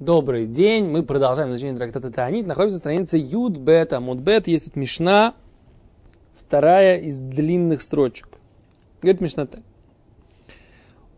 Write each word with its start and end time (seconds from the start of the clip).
Добрый 0.00 0.48
день, 0.48 0.86
мы 0.86 1.04
продолжаем 1.04 1.50
изучение 1.50 1.76
трактата 1.76 2.10
Таанит. 2.10 2.48
Находимся 2.48 2.74
на 2.74 2.78
странице 2.80 3.16
Юд 3.16 3.58
Бет 3.58 3.92
Амуд 3.92 4.18
Бет. 4.18 4.48
Есть 4.48 4.64
тут 4.64 4.74
Мишна, 4.74 5.34
вторая 6.36 6.98
из 6.98 7.18
длинных 7.18 7.80
строчек. 7.80 8.26
Говорит 9.00 9.20
Мишна 9.20 9.46
так. 9.46 9.60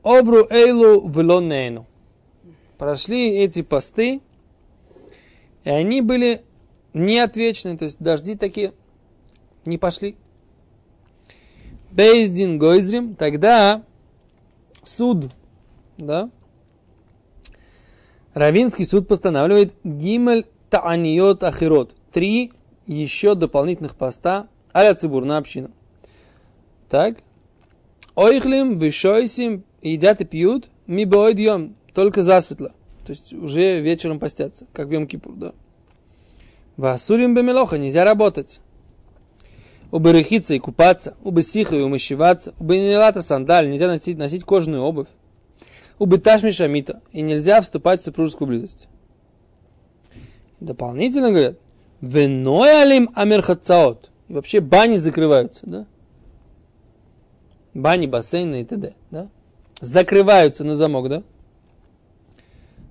Обру 0.03 0.47
Эйлу 0.51 1.09
Велонейну. 1.09 1.87
Прошли 2.77 3.39
эти 3.39 3.63
посты, 3.63 4.21
и 5.65 5.71
они 5.71 6.03
были 6.03 6.43
неотвечны, 6.93 7.79
то 7.79 7.85
есть 7.85 7.99
дожди 7.99 8.37
такие 8.37 8.75
не 9.65 9.79
пошли. 9.79 10.17
Бейздин 11.93 12.59
Гойзрим, 12.59 13.15
тогда 13.15 13.83
суд, 14.85 15.33
да, 15.97 16.29
Равинский 18.37 18.85
суд 18.85 19.09
постанавливает 19.09 19.73
Гимель 19.83 20.45
Тааниот 20.69 21.43
Ахирот. 21.43 21.95
Три 22.13 22.53
еще 22.87 23.35
дополнительных 23.35 23.97
поста 23.97 24.47
аля 24.75 24.95
цибур 24.95 25.25
на 25.25 25.39
общину. 25.39 25.71
Так. 26.91 27.17
Ойхлим, 28.15 28.77
вишойсим, 28.77 29.65
едят 29.81 30.21
и 30.21 30.27
пьют, 30.27 30.69
ми 30.87 31.07
боидьем, 31.07 31.77
только 31.95 32.21
засветло. 32.21 32.73
То 33.07 33.11
есть 33.13 33.33
уже 33.33 33.81
вечером 33.81 34.21
постятся, 34.21 34.67
как 34.75 34.89
в 34.89 34.91
Йом-Кипур, 34.91 35.35
да. 35.35 35.53
Васурим 36.77 37.35
бемелоха, 37.35 37.79
нельзя 37.79 38.05
работать. 38.05 38.61
Уберехиться 39.91 40.53
и 40.53 40.59
купаться, 40.59 41.17
убысиха 41.25 41.75
и 41.75 41.81
умощеваться, 41.81 42.53
убенелата 42.61 43.23
сандаль, 43.23 43.71
нельзя 43.71 43.87
носить, 43.87 44.19
носить 44.19 44.45
кожаную 44.45 44.83
обувь 44.83 45.09
убыташ 45.99 46.43
мишамита, 46.43 47.03
и 47.13 47.23
нельзя 47.23 47.61
вступать 47.61 48.01
в 48.01 48.05
супружескую 48.05 48.49
близость. 48.49 48.89
Дополнительно 50.61 51.31
говорят, 51.31 51.59
веной 52.01 52.83
алим 52.83 53.11
амерхацаот. 53.15 54.11
И 54.29 54.35
вообще 54.35 54.61
бани 54.61 54.97
закрываются, 54.97 55.67
да? 55.67 55.87
Бани, 57.75 58.07
бассейны 58.07 58.63
и 58.63 58.65
т.д., 58.65 58.95
да? 59.11 59.29
Закрываются 59.81 60.65
на 60.65 60.75
замок, 60.75 61.09
да? 61.09 61.23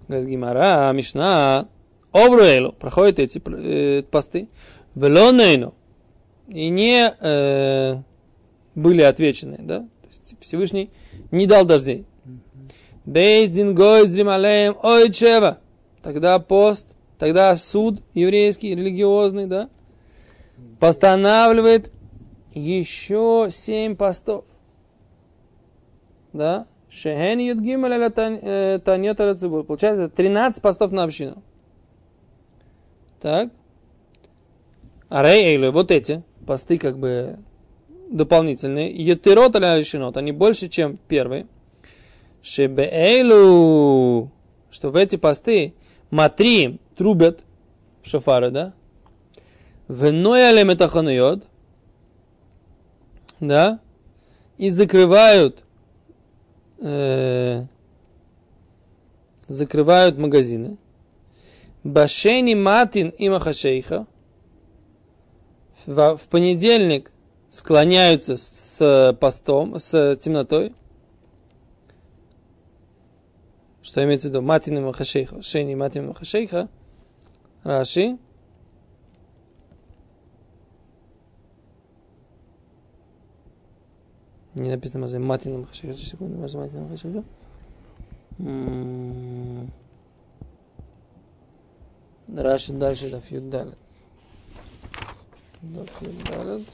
Говорит 0.08 0.30
Гимара, 0.30 0.92
Мишна, 0.94 1.68
Обруэлу, 2.12 2.72
проходят 2.72 3.20
эти 3.20 3.42
э, 3.46 4.04
посты, 4.04 4.48
Велонейну, 4.94 5.74
и 6.48 6.70
не 6.70 7.14
э, 7.20 7.98
были 8.76 9.02
отвечены, 9.02 9.58
да? 9.60 9.80
То 9.80 10.08
есть 10.08 10.36
Всевышний 10.40 10.92
не 11.32 11.48
дал 11.48 11.66
дождей. 11.66 12.06
Бейздин 13.06 13.76
гойзрим 13.76 14.30
алеем 14.30 14.76
ойчева. 14.82 15.60
Тогда 16.02 16.40
пост, 16.40 16.96
тогда 17.18 17.56
суд 17.56 18.02
еврейский, 18.14 18.76
религиозный, 18.76 19.46
да, 19.48 19.70
постанавливает 20.80 21.92
еще 22.54 23.50
семь 23.52 23.96
постов. 23.96 24.46
Да? 26.34 26.68
Шехен 26.90 27.40
таньет 28.82 29.20
аля 29.20 29.36
цибур. 29.36 29.64
Получается 29.64 30.10
13 30.10 30.62
постов 30.62 30.92
на 30.92 31.04
общину. 31.04 31.44
Так. 33.20 33.50
А 35.10 35.24
рей 35.24 35.58
вот 35.70 35.92
эти 35.92 36.24
посты 36.46 36.78
как 36.78 36.98
бы 36.98 37.38
дополнительные. 38.10 38.92
Йотерот 38.92 39.56
аля 39.56 39.78
решенот, 39.78 40.18
они 40.18 40.32
больше, 40.32 40.70
чем 40.70 40.98
первые. 41.08 41.48
Шебеэлу, 42.46 44.32
что 44.70 44.92
в 44.92 44.96
эти 44.96 45.16
посты 45.16 45.74
матри 46.12 46.80
трубят 46.96 47.44
в 48.04 48.08
шафары, 48.08 48.52
да? 48.52 48.74
Венояле 49.88 50.64
метахануйод, 50.64 51.48
да? 53.40 53.80
И 54.60 54.70
закрывают 54.70 55.64
э, 56.78 57.66
закрывают 59.48 60.20
магазины. 60.20 60.78
Башени 61.84 62.54
матин 62.54 63.10
и 63.10 63.28
махашейха 63.28 64.06
в 65.88 66.22
понедельник 66.30 67.12
склоняются 67.50 68.38
с, 68.38 68.78
с 68.78 69.18
постом, 69.20 69.80
с 69.80 70.16
темнотой. 70.18 70.76
Что 73.86 74.04
имеется 74.04 74.28
в 74.28 74.32
виду? 74.32 74.42
Матин 74.42 74.84
Махашейха. 74.84 75.44
Шейни 75.44 75.76
Матин 75.76 76.08
Махашейха. 76.08 76.70
Раши. 77.64 78.18
Не 84.56 84.72
написано 84.72 85.02
Мазай 85.02 85.20
Матин 85.20 85.60
Махашейха. 85.60 86.00
Секунду, 86.00 86.40
Мазай 86.40 86.64
Матин 86.64 86.82
Махашейха. 86.82 87.24
Раши 92.36 92.74
дальше 92.74 93.12
до 93.12 93.22
Фьюдалет. 93.22 93.78
До 95.62 95.86
Фьюдалет. 95.86 96.68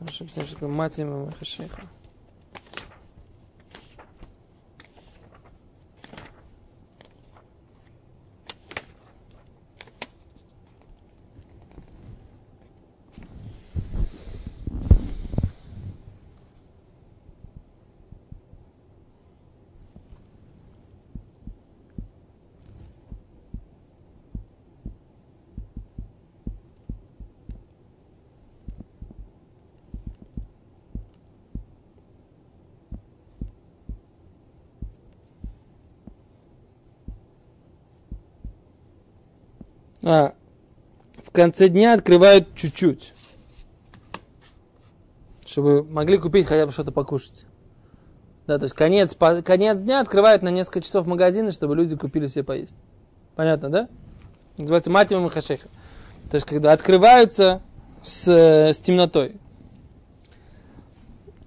Раши 0.00 0.24
писать, 0.24 0.46
что 0.46 0.54
такое 0.54 0.68
Матин 0.68 1.26
Махашейха. 1.26 1.82
А, 40.04 40.34
в 41.22 41.30
конце 41.30 41.68
дня 41.68 41.94
открывают 41.94 42.54
чуть-чуть, 42.54 43.14
чтобы 45.46 45.82
могли 45.84 46.18
купить 46.18 46.46
хотя 46.46 46.66
бы 46.66 46.72
что-то 46.72 46.92
покушать. 46.92 47.46
Да, 48.46 48.58
то 48.58 48.64
есть 48.64 48.74
конец, 48.74 49.14
по, 49.14 49.40
конец 49.40 49.78
дня 49.78 50.00
открывают 50.00 50.42
на 50.42 50.50
несколько 50.50 50.82
часов 50.82 51.06
магазины, 51.06 51.50
чтобы 51.50 51.74
люди 51.74 51.96
купили 51.96 52.26
себе 52.26 52.44
поесть. 52.44 52.76
Понятно, 53.34 53.70
да? 53.70 53.88
Называется 54.58 54.90
матимом 54.90 55.26
и 55.26 55.30
хашеха. 55.30 55.66
То 56.30 56.34
есть, 56.34 56.46
когда 56.46 56.72
открываются 56.72 57.62
с, 58.02 58.28
с 58.28 58.78
темнотой. 58.80 59.36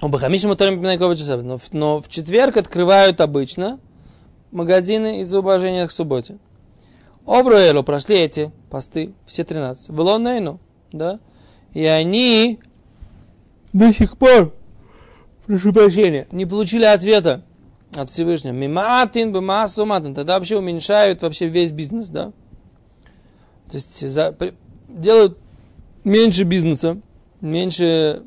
Оба 0.00 0.18
хамишим 0.18 0.56
но, 0.58 1.58
но 1.72 2.00
в 2.00 2.08
четверг 2.08 2.56
открывают 2.56 3.20
обычно 3.20 3.78
магазины 4.50 5.20
из-за 5.20 5.38
уважения 5.40 5.86
к 5.86 5.90
субботе. 5.90 6.38
Обруэлу 7.28 7.82
прошли 7.82 8.16
эти 8.16 8.50
посты, 8.70 9.12
все 9.26 9.44
13. 9.44 9.90
Велонейну, 9.90 10.60
да? 10.92 11.20
И 11.74 11.84
они 11.84 12.58
до 13.74 13.92
сих 13.92 14.16
пор, 14.16 14.54
прошу 15.46 15.74
прощения, 15.74 16.26
не 16.32 16.46
получили 16.46 16.84
ответа 16.84 17.44
от 17.94 18.08
Всевышнего. 18.08 18.54
Миматин, 18.54 19.30
бимасу 19.30 19.84
матин. 19.84 20.14
Тогда 20.14 20.38
вообще 20.38 20.56
уменьшают 20.56 21.20
вообще 21.20 21.48
весь 21.48 21.70
бизнес, 21.70 22.08
да? 22.08 22.32
То 23.70 23.74
есть 23.74 24.08
за, 24.08 24.32
при, 24.32 24.54
делают 24.88 25.36
меньше 26.04 26.44
бизнеса, 26.44 26.98
меньше 27.42 28.22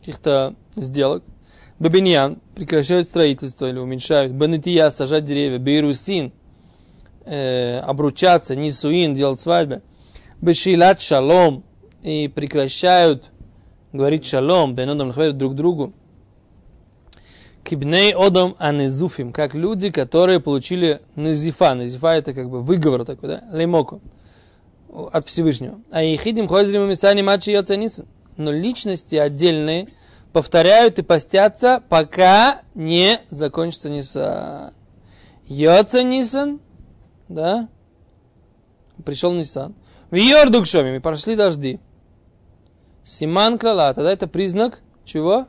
каких-то 0.00 0.54
сделок. 0.76 1.24
Бабиньян 1.78 2.38
прекращают 2.54 3.08
строительство 3.08 3.70
или 3.70 3.78
уменьшают. 3.78 4.34
Банетия 4.34 4.90
сажать 4.90 5.24
деревья. 5.24 5.58
Бейрусин 5.58 6.32
э, 7.28 7.80
обручаться, 7.80 8.56
нисуин, 8.56 9.14
делать 9.14 9.38
свадьбы, 9.38 9.82
бешилат 10.40 11.00
шалом, 11.00 11.64
и 12.02 12.28
прекращают 12.28 13.30
говорить 13.92 14.24
шалом, 14.24 14.74
бенодом 14.74 15.12
друг 15.36 15.54
другу, 15.54 15.92
кибней 17.64 18.14
одом 18.14 18.56
анезуфим, 18.58 19.32
как 19.32 19.54
люди, 19.54 19.90
которые 19.90 20.40
получили 20.40 21.00
назифа. 21.16 21.74
Назифа 21.74 22.14
это 22.14 22.32
как 22.32 22.48
бы 22.48 22.62
выговор 22.62 23.04
такой, 23.04 23.28
да, 23.28 23.44
леймоку, 23.52 24.00
от 25.12 25.26
Всевышнего. 25.26 25.80
А 25.90 26.02
ехидим 26.02 26.48
хозрим 26.48 26.88
мисани 26.88 27.22
мачи 27.22 27.50
йоцанисан. 27.50 28.06
Но 28.36 28.52
личности 28.52 29.16
отдельные 29.16 29.88
повторяют 30.32 30.98
и 30.98 31.02
постятся, 31.02 31.82
пока 31.88 32.62
не 32.74 33.18
закончится 33.30 33.90
ниса. 33.90 34.72
Йоца 35.46 36.02
Нисан, 36.02 36.60
да, 37.28 37.68
пришел 39.04 39.32
Нисан. 39.32 39.74
В 40.10 40.16
Йорду 40.16 40.62
Кшомим, 40.62 41.02
прошли 41.02 41.36
дожди. 41.36 41.80
Симан 43.04 43.58
Крала, 43.58 43.94
тогда 43.94 44.12
это 44.12 44.26
признак 44.26 44.80
чего? 45.04 45.46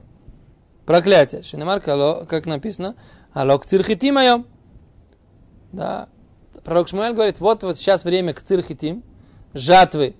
Проклятие. 0.85 1.43
Шинемар, 1.43 1.81
как 1.81 2.45
написано, 2.45 2.95
алок 3.33 3.65
цирхитим 3.65 4.15
моем. 4.15 4.45
Да. 5.71 6.09
Пророк 6.63 6.87
Шмуэль 6.87 7.13
говорит, 7.13 7.39
вот 7.39 7.63
вот 7.63 7.77
сейчас 7.77 8.03
время 8.03 8.33
к 8.33 8.41
цирхитим, 8.41 9.03
жатвы 9.53 10.15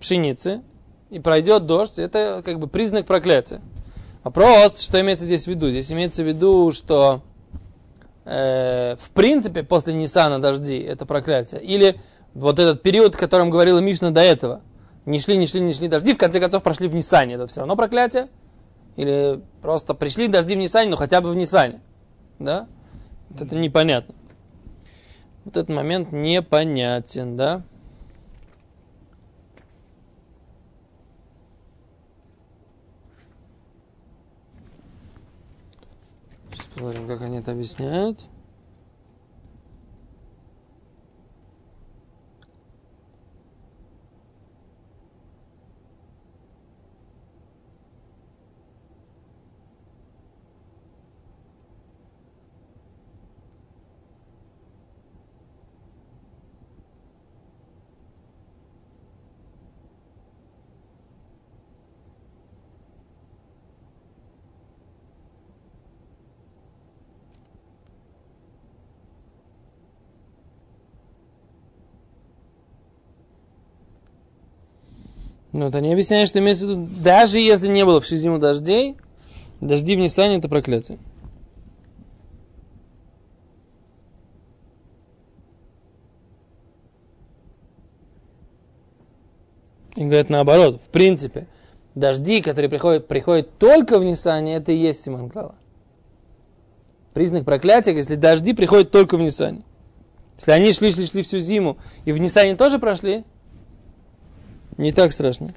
пшеницы, 0.00 0.62
и 1.10 1.18
пройдет 1.20 1.66
дождь, 1.66 1.98
это 1.98 2.42
как 2.44 2.58
бы 2.58 2.66
признак 2.66 3.06
проклятия. 3.06 3.60
Вопрос, 4.24 4.80
что 4.80 5.00
имеется 5.00 5.24
здесь 5.24 5.44
в 5.44 5.48
виду? 5.48 5.70
Здесь 5.70 5.92
имеется 5.92 6.22
в 6.22 6.26
виду, 6.26 6.72
что 6.72 7.22
э, 8.28 8.96
в 8.98 9.10
принципе 9.10 9.62
после 9.62 9.94
Нисана 9.94 10.38
дожди 10.38 10.78
это 10.78 11.06
проклятие. 11.06 11.60
Или 11.62 12.00
вот 12.34 12.58
этот 12.58 12.82
период, 12.82 13.14
о 13.14 13.18
котором 13.18 13.50
говорила 13.50 13.78
Мишна 13.78 14.10
до 14.10 14.20
этого. 14.20 14.60
Не 15.06 15.18
шли, 15.18 15.36
не 15.36 15.46
шли, 15.46 15.60
не 15.60 15.72
шли 15.72 15.88
дожди, 15.88 16.12
в 16.12 16.18
конце 16.18 16.38
концов 16.38 16.62
прошли 16.62 16.88
в 16.88 16.94
Нисане. 16.94 17.34
Это 17.34 17.46
все 17.46 17.60
равно 17.60 17.76
проклятие. 17.76 18.28
Или 18.96 19.40
просто 19.62 19.94
пришли 19.94 20.28
дожди 20.28 20.54
в 20.54 20.58
Нисане, 20.58 20.90
но 20.90 20.96
хотя 20.96 21.20
бы 21.20 21.30
в 21.30 21.36
Нисане. 21.36 21.80
Да? 22.38 22.66
Вот 23.30 23.40
это 23.40 23.56
непонятно. 23.56 24.14
Вот 25.44 25.56
этот 25.56 25.74
момент 25.74 26.12
непонятен, 26.12 27.36
да? 27.36 27.62
Посмотрим, 36.78 37.08
как 37.08 37.22
они 37.22 37.38
это 37.38 37.50
объясняют. 37.50 38.20
Но 75.52 75.68
это 75.68 75.80
не 75.80 75.92
объясняет, 75.92 76.28
что 76.28 76.38
имеется 76.40 76.66
в 76.66 76.70
виду, 76.70 76.88
даже 77.02 77.38
если 77.38 77.68
не 77.68 77.84
было 77.84 78.00
всю 78.00 78.16
зиму 78.16 78.38
дождей, 78.38 78.96
дожди 79.60 79.96
в 79.96 79.98
Ниссане 79.98 80.36
это 80.36 80.48
проклятие. 80.48 80.98
И 89.96 90.04
говорят 90.04 90.28
наоборот, 90.28 90.80
в 90.80 90.88
принципе, 90.90 91.48
дожди, 91.96 92.40
которые 92.40 92.68
приходят, 92.68 93.08
приходят 93.08 93.58
только 93.58 93.98
в 93.98 94.04
Ниссане, 94.04 94.54
это 94.54 94.70
и 94.70 94.76
есть 94.76 95.02
Симон 95.02 95.28
Клава. 95.28 95.56
Признак 97.14 97.44
проклятия, 97.44 97.96
если 97.96 98.14
дожди 98.14 98.52
приходят 98.52 98.92
только 98.92 99.16
в 99.16 99.20
Ниссане. 99.20 99.62
Если 100.36 100.52
они 100.52 100.72
шли, 100.72 100.92
шли, 100.92 101.04
шли 101.04 101.22
всю 101.22 101.40
зиму, 101.40 101.78
и 102.04 102.12
в 102.12 102.20
Ниссане 102.20 102.54
тоже 102.54 102.78
прошли, 102.78 103.24
не 104.78 104.92
так 104.92 105.12
страшно. 105.12 105.48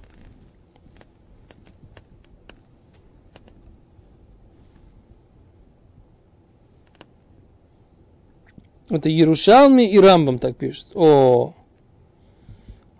Это 8.89 9.07
Ярушалми 9.07 9.89
и 9.89 9.97
Рамбам 9.97 10.37
так 10.37 10.57
пишет. 10.57 10.87
О, 10.95 11.53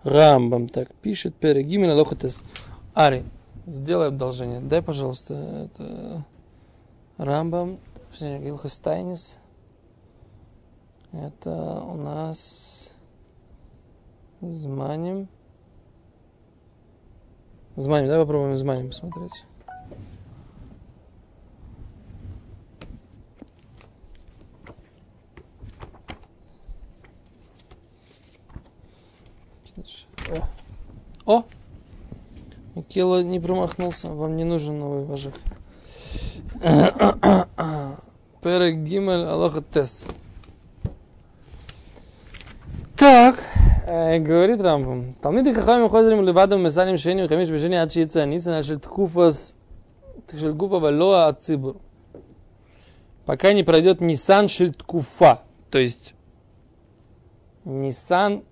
Рамбам 0.04 0.68
так 0.68 0.94
пишет. 0.94 1.34
Перегимина 1.34 1.94
лохотес. 1.94 2.42
Ари, 2.94 3.24
сделай 3.66 4.08
одолжение. 4.08 4.60
Дай, 4.60 4.80
пожалуйста, 4.80 5.34
это 5.66 6.24
Рамбам, 7.18 7.78
Гилхастайнис. 8.18 9.38
Это 11.12 11.82
у 11.82 11.94
нас 11.94 12.92
Зманим. 14.40 15.28
Зманим, 17.76 18.08
давай 18.08 18.26
попробуем 18.26 18.56
зманим 18.56 18.88
посмотреть. 18.88 19.44
О! 31.26 31.38
О! 31.38 31.44
Микела 32.74 33.22
не 33.22 33.40
промахнулся, 33.40 34.08
вам 34.08 34.36
не 34.36 34.44
нужен 34.44 34.78
новый 34.78 35.04
вожак. 35.04 35.34
Перек 38.42 38.76
Гимель 38.82 39.24
Аллаха 39.24 39.62
Тес. 39.62 40.08
Так, 42.96 43.40
אה, 43.81 43.81
говорит 44.19 44.61
Рамбам, 44.61 45.13
תלמידי 45.21 45.55
חכמים 45.55 45.89
חוזרים 45.89 46.25
לבדם 46.25 46.63
מסלים 46.63 46.97
שני 46.97 47.25
וחמיש 47.25 47.49
ושני 47.51 47.77
עד 47.77 47.91
שיצא 47.91 48.21
הניסן 48.21 48.63
של 48.63 48.79
תקופס, 48.79 49.53
של 50.37 50.51
גוף 50.51 50.73
אבל 50.73 50.93
לא 50.93 51.27
הציבור. 51.27 51.73
Пока 53.25 53.51
не 53.51 53.63
пройдет 53.63 53.99
Нисан 53.99 54.47
Шильткуфа, 54.47 55.39
то 55.69 55.77
есть 55.77 56.13
Нисан 57.65 58.43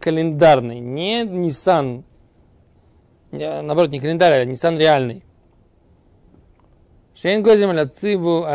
календарный, 0.00 0.80
не 0.80 1.24
Нисан, 1.24 2.04
наоборот, 3.30 3.90
не 3.90 4.00
календарный, 4.00 4.40
а 4.40 4.44
Нисан 4.46 4.78
реальный. 4.78 5.22
שאין 7.14 7.42
גוזרים 7.42 7.70
על 7.70 7.78
הציבור, 7.78 8.46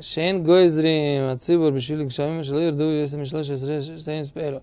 שאין 0.00 0.44
גוזרים 0.44 1.22
הציבור 1.22 1.70
בשביל 1.70 2.04
גשמים 2.04 2.44
שלא 2.44 2.58
ירדו 2.58 2.84
יוסף 2.84 3.18
משלוש 3.18 3.50
עשרה 3.50 3.98
שתיים 3.98 4.24
ספרו. 4.24 4.58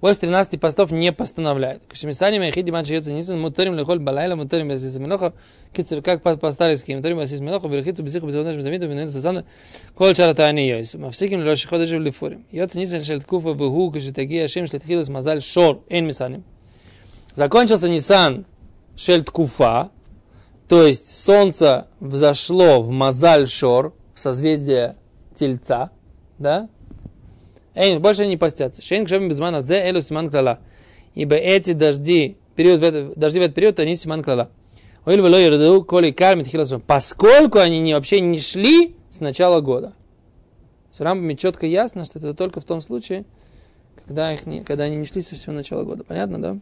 Вось 0.00 0.16
13 0.16 0.60
постов 0.60 0.92
не 0.92 1.12
постановляют. 1.12 1.82
Кашемисани 1.88 2.38
Махиди 2.38 2.70
Ман 2.70 2.84
Шиется 2.84 3.12
Нисан, 3.12 3.40
Мутарим 3.40 3.74
Лехоль 3.74 3.98
Балайла, 3.98 4.36
Мутарим 4.36 4.68
Басис 4.68 4.96
Миноха, 4.96 5.32
Кицер, 5.72 6.02
как 6.02 6.22
по-старски, 6.22 6.92
Мутарим 6.92 7.16
Басис 7.16 7.40
Миноха, 7.40 7.66
Берхицу 7.66 8.04
Бесиху 8.04 8.26
Безавнаш 8.26 8.54
Безамиту, 8.54 8.86
Минуэн 8.86 9.08
Сазана, 9.08 9.44
Коль 9.96 10.14
Чарата 10.14 10.46
Ани 10.46 10.68
Йойсу. 10.68 10.98
Мавсиким 10.98 11.42
Леши 11.42 11.66
Ходажи 11.66 11.98
в 11.98 12.00
Лифурим. 12.00 12.46
Йоца 12.52 12.78
Нисан 12.78 13.02
Шельт 13.02 13.24
Куфа 13.24 13.54
Бегу, 13.54 13.90
Кашитаги 13.90 14.36
Ашем 14.36 14.68
Шлетхилас 14.68 15.08
Мазаль 15.08 15.42
Шор, 15.42 15.82
Эн 15.88 16.06
Мисаним. 16.06 16.44
Закончился 17.34 17.88
Нисан 17.88 18.46
Шельт 18.94 19.30
Куфа, 19.30 19.90
то 20.68 20.86
есть 20.86 21.16
солнце 21.16 21.88
взошло 21.98 22.82
в 22.82 22.90
Мазаль 22.90 23.48
Шор, 23.48 23.94
в 24.14 24.20
созвездие 24.20 24.94
Тельца, 25.34 25.90
да, 26.38 26.68
Эй, 27.78 27.96
больше 27.98 28.26
не 28.26 28.36
постятся. 28.36 28.82
Шейн 28.82 29.06
кшем 29.06 29.28
безмана 29.28 29.62
зе 29.62 29.76
элю 29.76 30.02
симан 30.02 30.30
клала. 30.30 30.58
Ибо 31.14 31.36
эти 31.36 31.74
дожди, 31.74 32.36
период, 32.56 32.80
дожди 33.16 33.38
в 33.38 33.42
этот 33.42 33.54
период, 33.54 33.78
они 33.78 33.94
симан 33.94 34.24
клала. 34.24 34.50
Оиль 35.04 35.20
вело 35.20 35.38
ерду 35.38 35.84
коли 35.84 36.10
кармит 36.10 36.48
хиласом. 36.48 36.80
Поскольку 36.80 37.60
они 37.60 37.78
не, 37.78 37.94
вообще 37.94 38.20
не 38.20 38.40
шли 38.40 38.96
с 39.10 39.20
начала 39.20 39.60
года. 39.60 39.94
С 40.90 40.98
рамбами 40.98 41.34
четко 41.34 41.66
ясно, 41.66 42.04
что 42.04 42.18
это 42.18 42.34
только 42.34 42.60
в 42.60 42.64
том 42.64 42.80
случае, 42.80 43.24
когда, 44.04 44.32
их 44.34 44.44
не, 44.44 44.64
когда 44.64 44.82
они 44.84 44.96
не 44.96 45.04
шли 45.04 45.22
со 45.22 45.36
всего 45.36 45.52
начала 45.52 45.84
года. 45.84 46.02
Понятно, 46.02 46.42
да? 46.42 46.58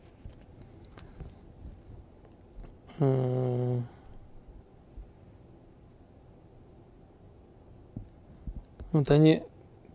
Вот 8.92 9.11
они 9.11 9.42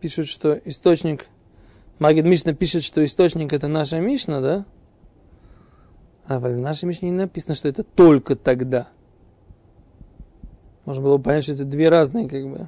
пишут, 0.02 0.28
что 0.28 0.54
источник, 0.54 1.28
Магид 2.00 2.26
Мишна 2.26 2.54
пишет, 2.54 2.84
что 2.84 3.06
источник 3.06 3.54
это 3.54 3.68
наша 3.68 4.00
Мишна, 4.00 4.42
да? 4.42 4.66
А 6.26 6.40
в 6.40 6.50
нашей 6.60 6.86
Мишне 6.86 7.12
не 7.12 7.16
написано, 7.16 7.56
что 7.56 7.68
это 7.68 7.84
только 7.84 8.36
тогда. 8.36 8.88
Можно 10.86 11.04
было 11.04 11.18
бы 11.18 11.24
понять, 11.24 11.44
что 11.44 11.54
это 11.54 11.66
две 11.66 11.90
разные, 11.90 12.28
как 12.28 12.50
бы. 12.50 12.68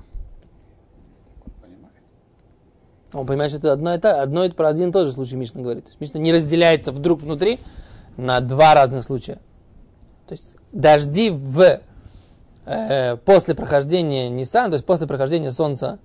Он 3.11 3.25
понимает, 3.25 3.51
что 3.51 3.59
это 3.59 3.73
одно, 3.73 3.93
это 3.93 4.21
одно 4.21 4.45
это 4.45 4.55
про 4.55 4.69
один 4.69 4.89
и 4.89 4.91
тот 4.91 5.07
же 5.07 5.13
случай 5.13 5.35
Мишна 5.35 5.61
говорит. 5.61 5.85
То 5.85 5.89
есть 5.89 6.01
Мишна 6.01 6.19
не 6.19 6.31
разделяется 6.31 6.91
вдруг 6.91 7.21
внутри 7.21 7.59
на 8.17 8.39
два 8.39 8.73
разных 8.75 9.03
случая. 9.03 9.39
То 10.27 10.33
есть 10.33 10.55
дожди 10.71 11.29
в, 11.31 11.79
э, 12.65 13.17
после 13.17 13.55
прохождения 13.55 14.29
Нисан, 14.29 14.69
то 14.69 14.75
есть 14.75 14.85
после 14.85 15.07
прохождения 15.07 15.51
Солнца 15.51 15.99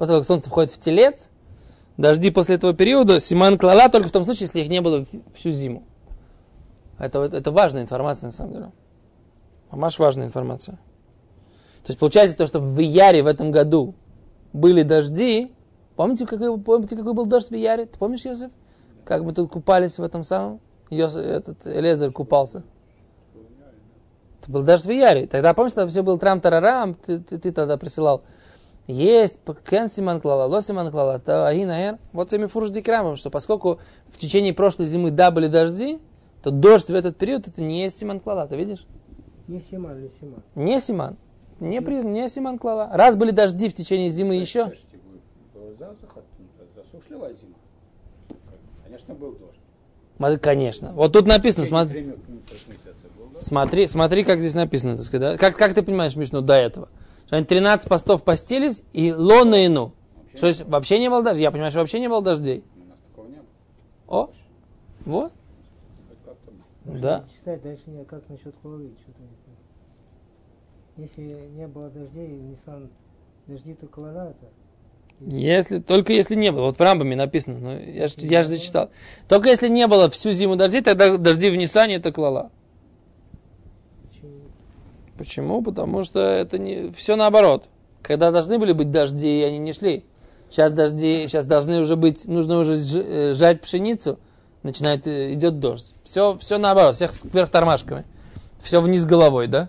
после 0.00 0.12
того, 0.12 0.20
как 0.20 0.26
солнце 0.28 0.48
входит 0.48 0.70
в 0.70 0.78
телец, 0.78 1.28
дожди 1.98 2.30
после 2.30 2.54
этого 2.54 2.72
периода, 2.72 3.20
симан 3.20 3.58
клала 3.58 3.90
только 3.90 4.08
в 4.08 4.10
том 4.10 4.24
случае, 4.24 4.46
если 4.46 4.60
их 4.60 4.70
не 4.70 4.80
было 4.80 5.04
всю 5.34 5.50
зиму. 5.50 5.82
Это, 6.98 7.18
это 7.24 7.52
важная 7.52 7.82
информация, 7.82 8.28
на 8.28 8.32
самом 8.32 8.52
деле. 8.52 8.72
Маш 9.70 9.98
важная 9.98 10.24
информация. 10.24 10.76
То 11.82 11.88
есть 11.88 11.98
получается 11.98 12.34
то, 12.34 12.46
что 12.46 12.60
в 12.60 12.78
Яре 12.78 13.22
в 13.22 13.26
этом 13.26 13.50
году 13.50 13.94
были 14.54 14.84
дожди. 14.84 15.52
Помните, 15.96 16.24
какой, 16.24 16.58
помните, 16.58 16.96
какой 16.96 17.12
был 17.12 17.26
дождь 17.26 17.50
в 17.50 17.54
Яре? 17.54 17.84
Ты 17.84 17.98
помнишь, 17.98 18.24
Йосиф? 18.24 18.50
Как 19.04 19.22
мы 19.22 19.34
тут 19.34 19.50
купались 19.50 19.98
в 19.98 20.02
этом 20.02 20.24
самом? 20.24 20.60
Йосиф, 20.88 21.18
этот 21.18 21.66
Элезер 21.66 22.10
купался. 22.10 22.62
Это 24.40 24.50
был 24.50 24.62
дождь 24.62 24.86
в 24.86 24.90
Яре. 24.90 25.26
Тогда, 25.26 25.52
помнишь, 25.52 25.74
там 25.74 25.90
все 25.90 26.02
был 26.02 26.16
трам-тарарам, 26.16 26.94
ты, 26.94 27.18
ты, 27.18 27.36
ты 27.36 27.52
тогда 27.52 27.76
присылал. 27.76 28.22
Есть 28.90 29.38
кен 29.68 29.88
симан 29.88 30.20
клала, 30.20 30.46
ло 30.46 30.60
симан 30.60 30.90
клала, 30.90 31.20
то 31.20 31.46
агинаэр. 31.46 31.98
Вот 32.12 32.28
всеми 32.28 32.46
фурж 32.46 32.70
дикрамом, 32.70 33.14
что 33.14 33.30
поскольку 33.30 33.78
в 34.08 34.18
течение 34.18 34.52
прошлой 34.52 34.86
зимы 34.86 35.12
да 35.12 35.30
были 35.30 35.46
дожди, 35.46 36.00
то 36.42 36.50
дождь 36.50 36.88
в 36.88 36.94
этот 36.94 37.16
период 37.16 37.46
это 37.46 37.62
не 37.62 37.82
есть 37.82 37.98
симан 37.98 38.18
клала, 38.18 38.48
ты 38.48 38.56
видишь? 38.56 38.84
Не 39.46 39.60
симан 39.60 39.98
или 39.98 40.10
симан? 40.20 40.42
Не 40.56 40.80
симан. 40.80 41.16
Не 41.60 41.80
признан, 41.80 42.12
не 42.12 42.28
симан 42.28 42.58
клала. 42.58 42.90
Раз 42.92 43.14
были 43.14 43.30
дожди 43.30 43.68
в 43.68 43.74
течение 43.74 44.10
зимы 44.10 44.34
еще. 44.34 44.64
Подожди, 44.64 44.84
Было 45.54 45.74
засуха, 45.78 46.22
засушливая 46.74 47.32
зима. 47.34 47.54
Конечно, 48.84 49.14
был 49.14 49.32
дождь. 49.32 50.40
Конечно. 50.42 50.92
Вот 50.92 51.12
тут 51.12 51.26
написано, 51.26 51.64
смотри, 51.64 52.14
смотри, 53.38 53.86
смотри, 53.86 54.24
как 54.24 54.40
здесь 54.40 54.54
написано, 54.54 54.96
так 54.96 55.06
сказать, 55.06 55.32
да? 55.32 55.38
Как, 55.38 55.56
как 55.56 55.74
ты 55.74 55.82
понимаешь, 55.82 56.16
Мишну, 56.16 56.42
до 56.42 56.54
этого? 56.54 56.88
Что 57.30 57.36
они 57.36 57.46
13 57.46 57.88
постов 57.88 58.24
постились 58.24 58.82
и 58.92 59.12
лона 59.12 59.64
ину. 59.64 59.94
Что 60.34 60.48
есть, 60.48 60.64
вообще 60.64 60.98
не 60.98 61.08
было 61.08 61.22
дождей? 61.22 61.42
Я 61.42 61.52
понимаю, 61.52 61.70
что 61.70 61.78
вообще 61.78 62.00
не 62.00 62.08
было 62.08 62.20
дождей. 62.20 62.64
У 62.74 62.88
нас 62.88 62.98
такого 62.98 63.28
не 63.28 63.36
было. 63.36 63.46
О, 64.08 64.30
вот, 65.04 65.32
Да. 66.86 67.24
Читать 67.38 67.62
дальше 67.62 67.84
не 67.86 68.04
как 68.04 68.28
насчет 68.28 68.52
что-то 68.56 68.80
не 68.80 68.96
понял. 68.96 69.56
Если 70.96 71.22
не 71.22 71.68
было 71.68 71.88
дождей, 71.88 72.26
Nissan 72.26 72.90
дожди, 73.46 73.74
то 73.74 73.86
клана 73.86 74.30
это. 74.30 74.50
если, 75.20 75.78
только 75.78 76.12
если 76.12 76.34
не 76.34 76.50
было. 76.50 76.62
Вот 76.62 76.78
в 76.78 76.80
Рамбаме 76.80 77.14
написано, 77.14 77.60
ну, 77.60 77.78
я 77.78 78.08
же 78.08 78.14
я 78.16 78.42
ж 78.42 78.46
зачитал. 78.46 78.90
Только 79.28 79.50
если 79.50 79.68
не 79.68 79.86
было 79.86 80.10
всю 80.10 80.32
зиму 80.32 80.56
дождей, 80.56 80.82
тогда 80.82 81.16
дожди 81.16 81.48
в 81.50 81.54
Нисане 81.54 81.94
это 81.94 82.10
клала. 82.10 82.50
Почему? 85.20 85.60
Потому 85.60 86.02
что 86.02 86.18
это 86.18 86.58
не 86.58 86.92
все 86.92 87.14
наоборот. 87.14 87.68
Когда 88.00 88.30
должны 88.30 88.58
были 88.58 88.72
быть 88.72 88.90
дожди, 88.90 89.42
они 89.42 89.58
не 89.58 89.74
шли. 89.74 90.06
Сейчас 90.48 90.72
дожди, 90.72 91.28
сейчас 91.28 91.44
должны 91.44 91.78
уже 91.78 91.96
быть, 91.96 92.26
нужно 92.26 92.58
уже 92.58 92.72
э, 92.72 93.34
жать 93.34 93.60
пшеницу, 93.60 94.18
начинает 94.62 95.06
э, 95.06 95.34
идет 95.34 95.60
дождь. 95.60 95.92
Все, 96.04 96.38
все 96.38 96.56
наоборот, 96.56 96.94
всех 96.94 97.12
вверх 97.22 97.50
тормашками. 97.50 98.06
Все 98.62 98.80
вниз 98.80 99.04
головой, 99.04 99.46
да? 99.46 99.68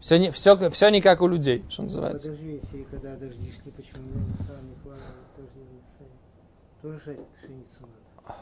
Все 0.00 0.18
не, 0.18 0.32
все, 0.32 0.68
все 0.70 0.88
не 0.88 1.00
как 1.00 1.22
у 1.22 1.28
людей, 1.28 1.64
что 1.68 1.82
называется. 1.82 2.30
Подожди, 2.30 2.54
если 2.54 2.82
когда 2.90 3.14
дожди 3.14 3.52
шли, 3.52 3.70
почему 3.70 4.02
не 4.02 4.74
клана, 4.82 4.98
тоже 5.36 5.60
не? 5.60 6.82
Тоже 6.82 7.00
жать 7.06 7.24
пшеницу 7.36 7.82
надо. 7.82 8.34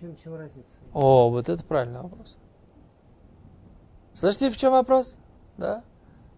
Чем, 0.00 0.16
чем 0.16 0.34
разница? 0.34 0.72
О, 0.92 1.30
вот 1.30 1.48
это 1.48 1.64
правильный 1.64 2.02
вопрос. 2.02 2.36
Слышите, 4.14 4.50
в 4.50 4.56
чем 4.56 4.72
вопрос? 4.72 5.16
Да? 5.56 5.82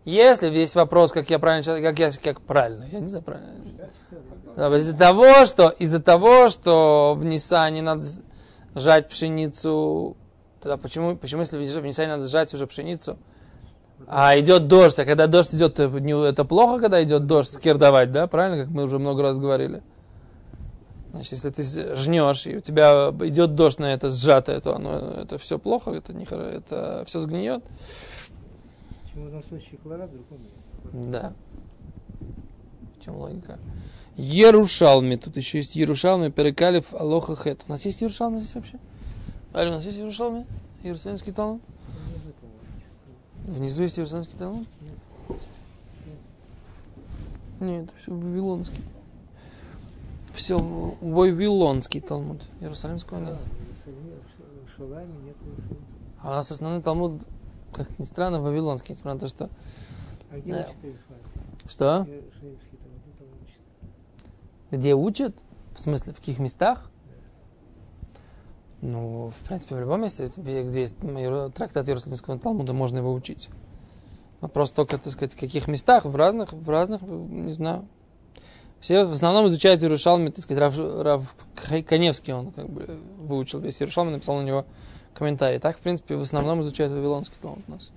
Если 0.04 0.50
есть 0.50 0.75
вопрос, 0.75 1.12
как 1.12 1.31
я 1.31 1.38
правильно, 1.38 1.81
как 1.81 1.99
я, 1.99 2.11
как 2.11 2.40
правильно, 2.43 2.87
я 2.93 3.00
не 3.00 3.09
знаю 3.09 3.25
правильно. 3.25 3.54
Из-за 4.76 4.95
того, 4.97 5.45
что 5.45 5.71
из-за 5.71 6.00
того, 6.00 6.49
что 6.49 7.14
в 7.19 7.25
Нисане 7.25 7.83
надо 7.83 8.07
жать 8.75 9.09
пшеницу, 9.09 10.16
тогда 10.61 10.76
почему, 10.76 11.16
почему 11.16 11.40
если 11.40 11.59
в 11.59 11.85
Нисане 11.85 12.16
надо 12.16 12.28
жать 12.28 12.52
уже 12.54 12.66
пшеницу, 12.66 13.19
а 14.07 14.38
идет 14.38 14.69
дождь, 14.69 14.99
а 14.99 15.04
когда 15.04 15.26
дождь 15.26 15.54
идет, 15.54 15.78
это 15.78 16.45
плохо, 16.45 16.83
когда 16.83 17.02
идет 17.02 17.26
дождь, 17.26 17.52
скирдовать, 17.52 18.12
да, 18.12 18.26
правильно, 18.26 18.64
как 18.64 18.73
мы 18.73 18.85
уже 18.85 18.99
много 18.99 19.23
раз 19.23 19.38
говорили. 19.38 19.83
Значит, 21.14 21.33
если 21.35 21.50
ты 21.50 21.94
жнешь, 21.94 22.49
и 22.49 22.56
у 22.56 22.61
тебя 22.61 23.14
идет 23.21 23.54
дождь 23.54 23.78
на 23.78 23.94
это 23.94 24.11
сжатое, 24.11 24.61
то 24.61 24.75
оно, 24.75 24.99
это 24.99 25.38
все 25.38 25.61
плохо, 25.61 25.92
это, 25.92 26.12
не, 26.12 26.25
это 26.25 27.04
все 27.06 27.21
сгниет. 27.21 27.62
Почему 29.04 29.23
в 29.23 29.26
одном 29.28 29.44
случае 29.44 29.78
клана, 29.78 30.09
в 30.09 30.11
другом 30.11 30.38
нет? 30.42 31.12
Да. 31.12 31.33
В 32.99 33.04
чем 33.04 33.16
логика? 33.16 33.61
Ерушалми. 34.16 35.14
Тут 35.14 35.37
еще 35.37 35.59
есть 35.59 35.76
Ерушалми, 35.76 36.30
Перекалев, 36.30 36.92
Алоха 36.92 37.37
Хет. 37.37 37.61
У 37.68 37.71
нас 37.71 37.85
есть 37.85 38.00
Ерушалми 38.00 38.38
здесь 38.38 38.56
вообще? 38.56 38.80
Али, 39.52 39.71
у 39.71 39.75
нас 39.75 39.87
есть 39.87 39.99
Ерушалми? 39.99 40.44
Иерусалимский 40.83 41.33
Талмуд? 41.33 41.62
По-моему. 42.40 43.56
Внизу 43.56 43.85
есть 43.85 44.00
Иерусалимский 44.00 44.37
Талмуд? 44.37 44.66
Нет, 47.61 47.88
все 48.00 48.12
Вавилонский. 48.12 48.83
Все 50.35 50.59
Вавилонский 50.59 52.00
Талмуд. 52.00 52.43
Иерусалимского 52.61 53.19
нет. 53.21 53.37
А 56.21 56.29
у 56.29 56.31
нас 56.31 56.50
основной 56.50 56.83
Талмуд, 56.83 57.21
как 57.73 57.99
ни 57.99 58.05
странно, 58.05 58.41
Вавилонский, 58.41 58.95
несмотря 58.95 59.14
на 59.14 59.21
то, 59.21 59.29
что... 59.29 59.49
А 60.31 60.38
где 60.38 60.53
Да. 60.53 60.69
Что? 61.67 62.07
Где 64.71 64.95
учат? 64.95 65.37
В 65.75 65.81
смысле, 65.81 66.12
в 66.12 66.17
каких 66.17 66.38
местах? 66.38 66.91
Ну, 68.81 69.31
в 69.31 69.45
принципе, 69.47 69.76
в 69.76 69.81
любом 69.81 70.03
месте, 70.03 70.31
где 70.37 70.81
есть 70.81 70.97
трактат 71.55 71.88
Иерусалимского 71.88 72.38
Талмуда, 72.38 72.73
можно 72.73 72.99
его 72.99 73.12
учить. 73.12 73.49
Вопрос 74.41 74.73
только, 74.73 74.99
так 74.99 75.12
сказать, 75.12 75.33
в 75.35 75.38
каких 75.41 75.69
местах, 75.69 76.05
в 76.05 76.14
разных, 76.17 76.53
в 76.53 76.69
разных, 76.69 77.03
не 77.03 77.53
знаю. 77.53 77.87
Все 78.85 79.07
в 79.07 79.12
основном 79.12 79.47
изучают 79.47 79.83
Иерушалми, 79.83 80.29
так 80.29 80.41
сказать, 80.41 80.61
Рав, 80.61 80.79
Рав 80.79 81.35
Каневский, 81.87 82.35
он 82.35 82.53
как 82.53 82.69
бы 82.69 83.00
выучил 83.17 83.59
весь 83.61 83.81
Иерушалми, 83.81 84.11
написал 84.11 84.37
на 84.37 84.45
него 84.45 84.67
комментарий. 85.14 85.59
Так, 85.59 85.79
в 85.79 85.81
принципе, 85.81 86.17
в 86.17 86.21
основном 86.21 86.61
изучают 86.61 86.93
Вавилонский 86.93 87.38
Талмуд 87.41 87.64
у 87.67 87.71
нас. 87.71 87.91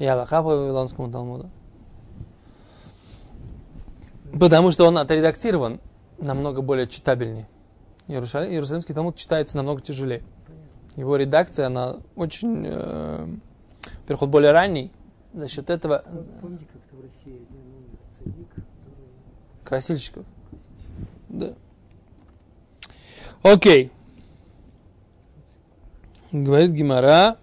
И 0.00 0.04
Аллаха 0.04 0.42
по 0.42 0.48
Вавилонскому 0.48 1.12
Талмуду. 1.12 1.48
Потому 4.32 4.72
что 4.72 4.84
он 4.84 4.98
отредактирован 4.98 5.78
намного 6.18 6.60
более 6.60 6.88
читабельнее. 6.88 7.46
Иерушалим, 8.08 8.50
Иерусалимский 8.50 8.96
Талмуд 8.96 9.14
читается 9.14 9.56
намного 9.56 9.80
тяжелее. 9.80 10.24
Его 10.96 11.14
редакция, 11.14 11.68
она 11.68 11.98
очень, 12.16 12.64
э, 12.66 13.26
во-первых, 14.00 14.22
он 14.22 14.30
более 14.32 14.50
ранний. 14.50 14.90
За 15.34 15.46
счет 15.46 15.70
этого 15.70 16.02
Пом- 16.04 16.40
Помните, 16.40 16.66
как-то 16.72 16.96
в 16.96 17.02
России 17.04 17.36
один 17.36 17.60
умер 17.60 17.96
цадик. 18.18 18.48
Красильщиков. 19.64 20.24
Да. 21.28 21.54
Окей. 23.42 23.90
Говорит 26.32 26.72
Гимара. 26.72 27.36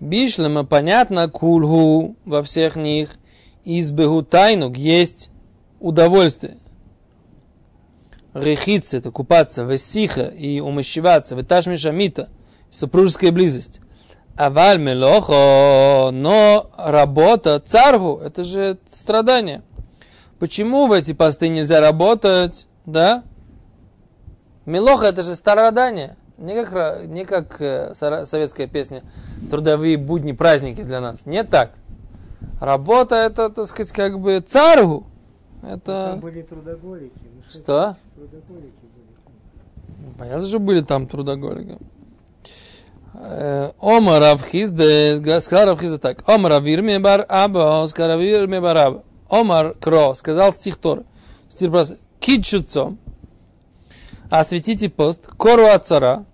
Бишлема, 0.00 0.64
понятно, 0.64 1.28
кульгу 1.28 2.16
во 2.24 2.42
всех 2.42 2.76
них. 2.76 3.16
Избегу 3.64 4.22
тайнук 4.22 4.76
есть 4.76 5.30
удовольствие. 5.80 6.58
Рехица, 8.34 8.98
это 8.98 9.10
купаться, 9.10 9.62
весиха 9.62 10.26
и 10.26 10.60
умощеваться, 10.60 11.34
веташ 11.34 11.66
мишамита, 11.66 12.28
супружеская 12.70 13.32
близость. 13.32 13.80
Аваль 14.36 14.78
мелохо, 14.78 16.10
но 16.12 16.70
работа, 16.76 17.58
царгу, 17.64 18.20
это 18.22 18.42
же 18.44 18.78
страдание. 18.90 19.62
Почему 20.38 20.86
в 20.86 20.92
эти 20.92 21.12
посты 21.12 21.48
нельзя 21.48 21.80
работать, 21.80 22.66
да? 22.84 23.24
Мелоха 24.66 25.06
это 25.06 25.22
же 25.22 25.34
страдание. 25.34 26.16
Не 26.36 26.64
как, 26.64 27.06
не 27.06 27.24
как 27.24 27.60
э, 27.60 27.94
советская 27.94 28.66
песня 28.66 29.02
«Трудовые 29.50 29.96
будни, 29.96 30.32
праздники 30.32 30.82
для 30.82 31.00
нас». 31.00 31.24
Не 31.24 31.44
так. 31.44 31.72
Работа 32.60 33.14
это, 33.14 33.48
так 33.48 33.66
сказать, 33.66 33.92
как 33.92 34.20
бы 34.20 34.40
царгу. 34.40 35.06
Там 35.62 35.70
Это... 35.70 36.18
были 36.20 36.42
трудоголики. 36.42 37.12
ну 37.24 37.42
Что? 37.48 37.96
Трудоголики 38.14 38.74
были. 38.94 40.14
Понятно 40.18 40.46
же 40.46 40.58
были 40.58 40.82
там 40.82 41.06
трудоголики. 41.06 41.78
Э, 43.14 43.70
Омар 43.80 44.20
Равхизде, 44.20 45.18
сказал 45.40 45.68
Равхизде 45.68 45.98
так. 45.98 46.28
Омар 46.28 46.52
Авирме 46.52 46.98
бар 46.98 47.24
Аба, 47.28 47.86
сказал 47.88 48.18
Авирме 48.18 48.60
бар 48.60 48.76
Аба. 48.76 49.02
Омар 49.28 49.74
Кро, 49.74 50.14
сказал 50.14 50.52
стих 50.52 50.76
Тора. 50.76 51.04
Стих 51.48 51.70
просто. 51.70 51.98
Кичуцом. 52.20 52.98
Осветите 54.30 54.88
пост. 54.88 55.26
Кору 55.36 55.66
от 55.66 55.86
цара. 55.86 56.24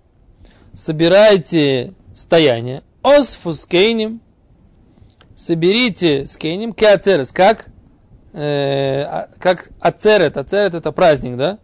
Собирайте 0.73 1.93
стояние. 2.13 2.81
Ос 3.03 3.35
фускейним. 3.35 4.21
Соберите 5.35 6.25
скейним. 6.25 6.73
Кеацерес. 6.73 7.31
Как? 7.31 7.67
э, 8.33 9.03
а- 9.03 9.29
как 9.39 9.69
ацерет. 9.79 10.37
Ацерет 10.37 10.73
это 10.73 10.91
праздник, 10.91 11.37
да? 11.37 11.59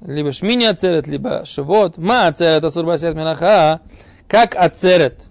Либо 0.00 0.32
шмини 0.32 0.64
ацерет, 0.64 1.06
либо 1.06 1.44
шивот. 1.44 1.96
Ма 1.96 2.26
ацерет 2.26 2.64
асур 2.64 2.84
басиат 2.84 3.14
минаха. 3.14 3.80
Как 4.26 4.56
ацерет 4.56 5.26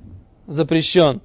запрещен 0.48 1.22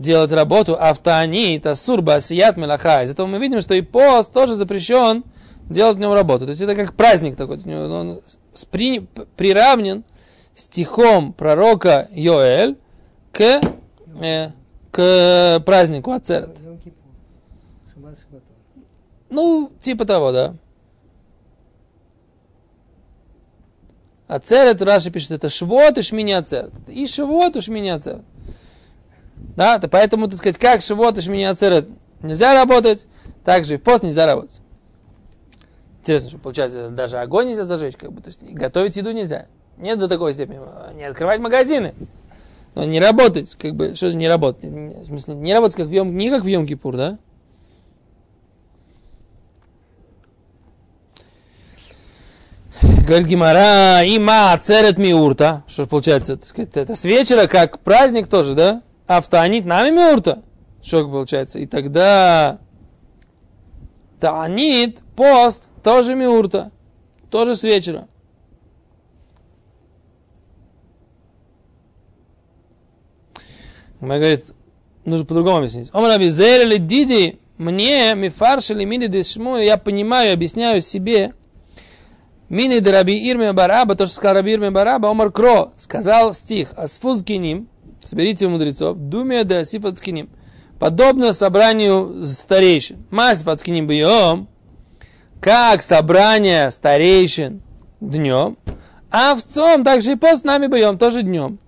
делать 0.00 0.32
работу, 0.32 0.76
а 0.80 0.94
в 0.94 0.98
таанит 0.98 1.66
асур 1.66 2.00
басият 2.00 2.56
мелаха. 2.56 3.02
Из 3.02 3.10
этого 3.10 3.26
мы 3.26 3.38
видим, 3.38 3.60
что 3.60 3.74
и 3.74 3.82
пост 3.82 4.32
тоже 4.32 4.54
запрещен 4.54 5.24
делать 5.68 5.98
в 5.98 6.00
нем 6.00 6.12
работу. 6.14 6.46
То 6.46 6.50
есть 6.50 6.62
это 6.62 6.74
как 6.74 6.94
праздник 6.94 7.36
такой. 7.36 7.58
Он 7.58 8.22
спри- 8.54 9.06
приравнен 9.36 10.04
стихом 10.54 11.34
пророка 11.34 12.08
Йоэль 12.12 12.78
к, 13.30 13.60
э, 14.22 14.50
к 14.90 15.62
празднику 15.66 16.12
Ацерет. 16.12 16.58
Ну, 19.28 19.70
типа 19.80 20.06
того, 20.06 20.32
да. 20.32 20.54
Ацерет, 24.26 24.80
Раши 24.80 25.10
пишет, 25.10 25.32
это 25.32 25.48
швот 25.50 25.98
и 25.98 26.02
шмини 26.02 26.32
ацерет. 26.32 26.72
И 26.88 27.06
швот 27.06 27.56
и 27.56 27.60
шмини 27.60 27.88
ацерет. 27.90 28.22
Да, 29.60 29.78
то 29.78 29.88
поэтому, 29.88 30.26
так 30.26 30.38
сказать, 30.38 30.56
как 30.56 30.80
швот 30.80 31.18
и 31.18 31.20
шмини 31.20 31.44
ацерет 31.44 31.86
нельзя 32.22 32.54
работать, 32.54 33.04
так 33.44 33.66
же 33.66 33.74
и 33.74 33.76
в 33.76 33.82
пост 33.82 34.02
нельзя 34.02 34.24
работать. 34.24 34.58
Интересно, 36.00 36.30
что 36.30 36.38
получается, 36.38 36.88
даже 36.88 37.18
огонь 37.18 37.48
нельзя 37.48 37.64
зажечь, 37.64 37.98
как 37.98 38.10
бы, 38.10 38.22
то 38.22 38.28
есть 38.28 38.42
готовить 38.42 38.96
еду 38.96 39.10
нельзя. 39.10 39.48
Нет 39.76 39.98
до 39.98 40.08
такой 40.08 40.32
степени. 40.32 40.60
Не 40.96 41.04
открывать 41.04 41.40
магазины. 41.40 41.92
Но 42.74 42.84
не 42.84 43.00
работать, 43.00 43.54
как 43.56 43.74
бы, 43.74 43.94
что 43.94 44.08
же 44.08 44.16
не 44.16 44.28
работать? 44.28 44.64
В 44.64 45.04
смысле, 45.04 45.34
не 45.34 45.52
работать 45.52 45.76
как 45.76 45.88
в 45.88 45.90
Йом, 45.90 46.16
не 46.16 46.30
как 46.30 46.42
в 46.42 46.46
Йом 46.46 46.66
Кипур, 46.66 46.96
да? 46.96 47.18
Говорит 53.06 53.26
Гимара, 53.26 54.06
има 54.06 54.58
церет 54.62 54.96
миурта. 54.96 55.64
Что 55.66 55.84
ж 55.84 55.86
получается, 55.86 56.38
так 56.38 56.48
сказать, 56.48 56.74
это 56.78 56.94
с 56.94 57.04
вечера, 57.04 57.46
как 57.46 57.80
праздник 57.80 58.26
тоже, 58.26 58.54
да? 58.54 58.80
А 59.10 59.20
в 59.20 59.26
таанит 59.26 59.64
нами 59.64 59.90
миурта. 59.90 60.44
Что 60.80 61.02
получается? 61.02 61.58
И 61.58 61.66
тогда 61.66 62.60
таанит, 64.20 65.02
пост, 65.16 65.72
тоже 65.82 66.14
миурта. 66.14 66.70
Тоже 67.28 67.56
с 67.56 67.64
вечера. 67.64 68.06
Гимара 74.00 74.18
говорит, 74.20 74.44
нужно 75.04 75.26
по-другому 75.26 75.56
объяснить. 75.56 75.90
Омар 75.92 76.12
Абизер 76.12 76.62
или 76.62 76.76
Диди, 76.76 77.40
мне, 77.58 78.14
мифарш 78.14 78.70
или 78.70 78.84
мини 78.84 79.08
дешму, 79.08 79.56
я 79.56 79.76
понимаю, 79.76 80.34
объясняю 80.34 80.82
себе, 80.82 81.34
Мини 82.48 82.78
Раби 82.78 83.28
Ирме 83.28 83.52
Бараба, 83.52 83.96
то, 83.96 84.06
что 84.06 84.14
сказал 84.14 84.36
Раби 84.36 84.52
Ирме 84.52 84.70
Бараба, 84.70 85.10
Омар 85.10 85.32
Кро 85.32 85.72
сказал 85.76 86.32
стих, 86.32 86.72
Асфуз 86.76 87.24
киним, 87.24 87.68
соберите 88.04 88.48
мудрецов, 88.48 88.96
Думия 88.98 89.44
де 89.44 89.56
Асифат 89.56 89.98
скиним, 89.98 90.30
подобно 90.78 91.32
собранию 91.32 92.24
старейшин. 92.24 93.04
Масифат 93.10 93.60
скиним 93.60 93.86
бьем, 93.86 94.48
как 95.40 95.82
собрание 95.82 96.70
старейшин 96.70 97.62
днем, 98.00 98.56
а 99.10 99.34
в 99.34 99.42
цом 99.42 99.84
также 99.84 100.12
и 100.12 100.16
пост 100.16 100.44
нами 100.44 100.66
бьем, 100.66 100.98
тоже 100.98 101.22
днем. 101.22 101.58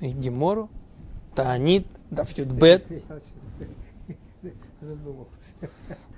И 0.00 0.08
Гемору, 0.08 0.68
Таанит, 1.34 1.86
Дафьютбет, 2.10 2.84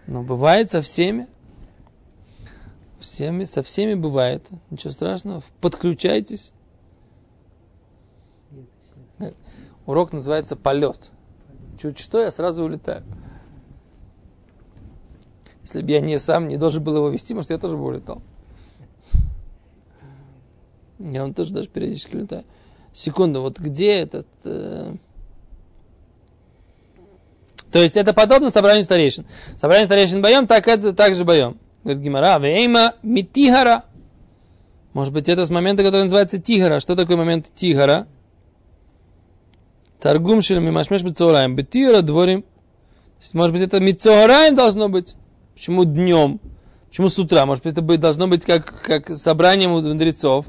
но 0.07 0.23
бывает 0.23 0.71
со 0.71 0.83
всеми. 0.83 1.27
Всеми, 2.99 3.45
со 3.45 3.63
всеми 3.63 3.95
бывает. 3.95 4.49
Ничего 4.71 4.91
страшного. 4.91 5.43
Подключайтесь. 5.61 6.53
Нет, 9.19 9.35
Урок 9.87 10.13
называется 10.13 10.57
полет. 10.57 11.11
Чуть 11.81 11.99
что, 11.99 12.21
я 12.21 12.31
сразу 12.31 12.65
улетаю. 12.65 13.03
Если 15.63 15.83
бы 15.83 15.91
я 15.91 16.01
не 16.01 16.19
сам 16.19 16.49
не 16.49 16.57
должен 16.57 16.83
был 16.83 16.97
его 16.97 17.09
вести, 17.09 17.35
может, 17.35 17.51
я 17.51 17.59
тоже 17.59 17.77
бы 17.77 17.85
улетал. 17.85 18.23
Я 20.99 21.23
вам 21.23 21.35
тоже 21.35 21.53
даже 21.53 21.69
периодически 21.69 22.17
летаю. 22.17 22.45
Секунду, 22.93 23.41
вот 23.41 23.59
где 23.59 23.95
этот... 23.95 24.29
э, 24.45 24.95
То 27.73 27.81
есть 27.81 27.97
это 27.97 28.15
подобно 28.15 28.51
собранию 28.51 28.85
старейшин. 28.85 29.27
Собрание 29.57 29.87
старейшин 29.87 30.23
боем, 30.23 30.47
так 30.47 30.69
это 30.69 30.93
также 30.93 31.25
боем. 31.25 31.59
Говорит 31.83 32.03
Гимара, 32.03 32.39
вейма 32.39 32.95
митихара. 33.03 33.85
Может 34.93 35.13
быть, 35.13 35.29
это 35.29 35.45
с 35.45 35.51
момента, 35.51 35.83
который 35.83 36.03
называется 36.03 36.39
тигара. 36.39 36.79
Что 36.79 36.95
такое 36.95 37.17
момент 37.17 37.51
тигара? 37.55 38.07
Торгум 40.05 40.43
шелем 40.43 40.67
мимашмеш 40.67 41.03
бецораем. 41.03 41.57
Бетира 41.57 42.03
дворим. 42.03 42.43
То 42.43 42.49
есть, 43.23 43.33
может 43.33 43.55
быть, 43.55 43.63
это 43.63 43.81
мицораем 43.81 44.55
должно 44.55 44.91
быть. 44.91 45.15
Почему 45.55 45.85
днем? 45.87 46.41
Почему 46.91 47.09
с 47.09 47.19
утра? 47.19 47.47
Может 47.47 47.65
быть, 47.65 47.73
это 47.73 47.97
должно 47.97 48.29
быть 48.29 48.45
как, 48.45 48.83
как 48.83 49.17
собрание 49.17 49.67
мудрецов. 49.67 50.45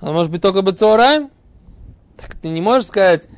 А 0.00 0.12
может 0.12 0.30
быть, 0.30 0.42
только 0.42 0.60
бецораем? 0.60 1.30
Так 2.18 2.34
ты 2.34 2.50
не 2.50 2.60
можешь 2.60 2.88
сказать... 2.88 3.30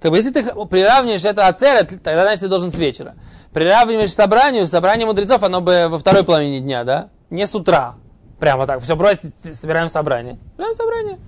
Как 0.00 0.12
бы, 0.12 0.18
если 0.18 0.30
ты 0.30 0.44
приравниваешь 0.44 1.24
это 1.24 1.48
ацерет, 1.48 1.88
тогда, 2.04 2.22
значит, 2.22 2.42
ты 2.42 2.48
должен 2.48 2.70
с 2.70 2.78
вечера. 2.78 3.16
Приравниваешь 3.52 4.12
собранию, 4.12 4.68
собрание 4.68 5.06
мудрецов, 5.06 5.42
оно 5.42 5.60
бы 5.60 5.88
во 5.88 5.98
второй 5.98 6.22
половине 6.22 6.60
дня, 6.60 6.84
да? 6.84 7.08
Не 7.30 7.48
с 7.48 7.54
утра. 7.56 7.96
Прямо 8.38 8.68
так, 8.68 8.80
все 8.80 8.94
бросить, 8.94 9.34
собираем 9.54 9.88
собрание. 9.88 10.38
Собираем 10.52 10.74
собрание. 10.76 11.18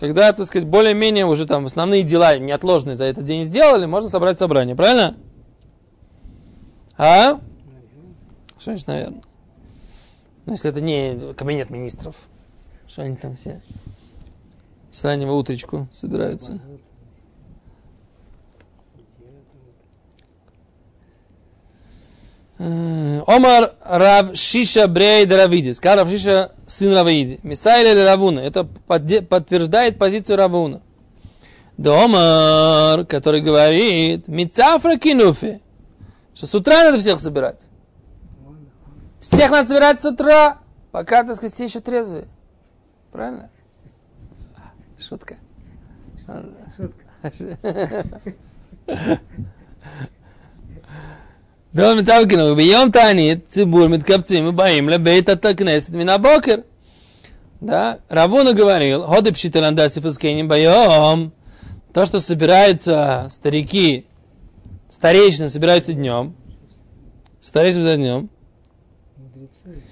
Когда, 0.00 0.32
так 0.32 0.46
сказать, 0.46 0.66
более-менее 0.66 1.26
уже 1.26 1.46
там 1.46 1.66
основные 1.66 2.02
дела 2.02 2.38
неотложные 2.38 2.96
за 2.96 3.04
этот 3.04 3.24
день 3.24 3.44
сделали, 3.44 3.84
можно 3.84 4.08
собрать 4.08 4.38
собрание, 4.38 4.74
правильно? 4.74 5.14
А? 6.96 7.38
Что 8.58 8.70
значит, 8.72 8.86
наверное? 8.86 9.22
Ну, 10.46 10.52
если 10.52 10.70
это 10.70 10.80
не 10.80 11.34
кабинет 11.34 11.68
министров. 11.68 12.16
Что 12.88 13.02
они 13.02 13.14
там 13.16 13.36
все 13.36 13.60
с 14.90 15.04
раннего 15.04 15.32
утречку 15.32 15.86
собираются. 15.92 16.54
Э, 16.54 16.58
Омар 22.60 23.72
Рав 23.82 24.36
Шиша 24.36 24.86
Брей 24.86 25.26
Равиди. 25.26 25.72
Сказал 25.72 25.98
Рав 25.98 26.10
Шиша 26.10 26.52
сын 26.66 26.92
Равиди. 26.92 27.40
Мисайля 27.42 27.92
или 27.92 28.00
Равуна. 28.00 28.40
Это 28.40 28.64
подтверждает 28.64 29.98
позицию 29.98 30.36
Равуна. 30.36 30.82
Да 31.78 32.04
Омар, 32.04 33.06
который 33.06 33.40
говорит, 33.40 34.28
Мицафра 34.28 34.96
кинуфи. 34.96 35.62
Что 36.34 36.46
с 36.46 36.54
утра 36.54 36.84
надо 36.84 36.98
всех 36.98 37.18
собирать. 37.18 37.64
Всех 39.20 39.50
надо 39.50 39.68
собирать 39.68 40.02
с 40.02 40.04
утра, 40.04 40.58
пока, 40.92 41.24
так 41.24 41.36
сказать, 41.36 41.54
все 41.54 41.64
еще 41.64 41.80
трезвые. 41.80 42.26
Правильно? 43.10 43.50
Шутка. 44.98 45.36
Да, 51.73 51.95
מצב 51.95 52.21
ביום 52.55 52.91
תענית 52.91 53.47
ציבור 53.47 53.87
מתקבצים 53.87 54.47
ובאים 54.47 54.89
לבית 54.89 55.29
הכנסת 55.29 55.93
מן 55.93 56.09
הבוקר. 56.09 56.55
Да, 57.61 57.97
Равуна 58.09 58.53
говорил, 58.53 59.03
ходы 59.03 59.31
пшиталандасиф 59.31 60.05
из 60.05 60.17
Кеним 60.17 60.47
боем. 60.47 61.31
То, 61.93 62.05
что 62.05 62.19
собираются 62.19 63.27
старики, 63.31 64.05
старейшины 64.89 65.49
собираются 65.49 65.93
днем. 65.93 66.35
Старейшины 67.41 67.83
собираются 67.83 68.01
днем. 68.01 68.29
Мудрецы. 69.17 69.83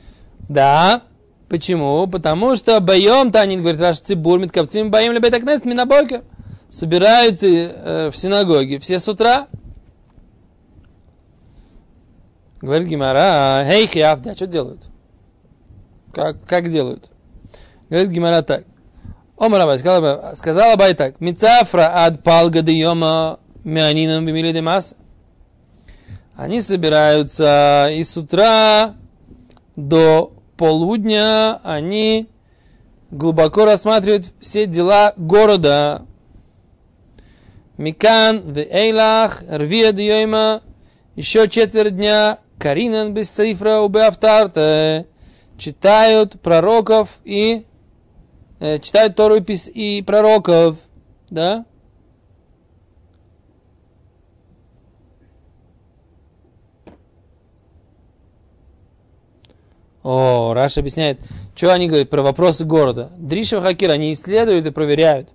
Да. 0.49 1.01
Почему? 1.49 2.07
Потому 2.07 2.55
что 2.55 2.79
боем 2.79 3.31
Танит, 3.31 3.61
говорит, 3.61 3.79
Раш 3.79 3.99
Цибур, 3.99 4.39
Миткапцим, 4.39 4.91
боем 4.91 5.13
ли 5.13 5.19
Бетакнест, 5.19 5.65
Минабокер. 5.65 6.23
Собираются 6.69 7.47
э, 7.47 8.11
в 8.11 8.17
синагоге 8.17 8.79
все 8.79 8.99
с 8.99 9.07
утра. 9.07 9.47
Говорит 12.60 12.88
Гимара, 12.88 13.62
эй, 13.64 13.86
хиавди, 13.86 14.30
а 14.30 14.34
что 14.34 14.46
делают? 14.46 14.82
Как, 16.12 16.42
как 16.44 16.70
делают? 16.70 17.10
Говорит 17.88 18.10
Гимара 18.10 18.42
так. 18.42 18.64
Омар 19.38 19.60
Абай, 19.60 19.78
сказал 19.78 20.04
Абай, 20.04 20.36
сказал 20.36 20.72
Абай 20.72 20.94
так. 20.94 21.20
Мицафра 21.20 22.04
ад 22.04 22.22
палга 22.24 22.60
йома 22.60 23.38
мианинам 23.64 24.26
бимили 24.26 24.52
де 24.52 24.60
мас. 24.60 24.94
Они 26.34 26.60
собираются 26.60 27.88
и 27.92 28.02
с 28.02 28.16
утра 28.16 28.94
до 29.76 30.32
полудня 30.56 31.60
они 31.62 32.28
глубоко 33.10 33.64
рассматривают 33.64 34.26
все 34.40 34.66
дела 34.66 35.14
города. 35.16 36.02
Микан, 37.76 38.40
в 38.40 38.58
Эйлах, 38.58 39.42
Рвия 39.48 39.92
Дьойма, 39.92 40.62
еще 41.14 41.48
четверть 41.48 41.96
дня, 41.96 42.38
Каринан 42.58 43.14
без 43.14 43.30
сейфра 43.30 43.80
убеавтарте. 43.80 45.06
Читают 45.56 46.40
пророков 46.40 47.18
и 47.24 47.64
э, 48.60 48.78
читают 48.78 49.16
Тору 49.16 49.36
и, 49.36 50.02
пророков. 50.06 50.76
Да? 51.30 51.64
О, 60.02 60.52
Раша 60.54 60.80
объясняет, 60.80 61.20
что 61.54 61.72
они 61.72 61.88
говорят 61.88 62.08
про 62.08 62.22
вопросы 62.22 62.64
города. 62.64 63.10
Дриша 63.18 63.60
Хакир, 63.60 63.90
они 63.90 64.12
исследуют 64.12 64.66
и 64.66 64.70
проверяют 64.70 65.28